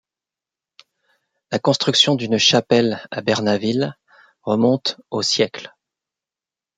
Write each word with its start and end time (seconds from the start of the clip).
La 1.51 1.59
construction 1.59 2.15
d'une 2.15 2.39
chapelle 2.39 3.05
à 3.11 3.21
Bernaville 3.21 3.95
remonte 4.41 4.99
au 5.11 5.21
siècle. 5.21 5.75